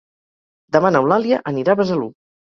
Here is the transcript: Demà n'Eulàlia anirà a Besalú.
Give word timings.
Demà 0.77 0.91
n'Eulàlia 0.95 1.41
anirà 1.53 1.77
a 1.77 1.81
Besalú. 1.85 2.11